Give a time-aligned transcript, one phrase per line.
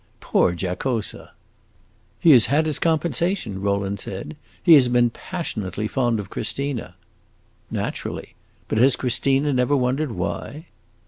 [0.19, 1.29] Poor Giacosa!"
[2.19, 4.35] "He has had his compensation," Rowland said.
[4.63, 6.95] "He has been passionately fond of Christina."
[7.69, 8.33] "Naturally.
[8.67, 10.65] But has Christina never wondered why?"